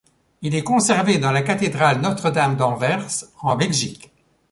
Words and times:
Il 0.41 0.55
est 0.55 0.63
conservé 0.63 1.19
dans 1.19 1.31
la 1.31 1.43
cathédrale 1.43 2.01
Notre-Dame 2.01 2.55
d'Anvers 2.57 3.25
en 3.43 3.55
Belgique. 3.55 4.11